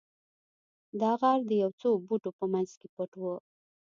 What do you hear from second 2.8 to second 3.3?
پټ و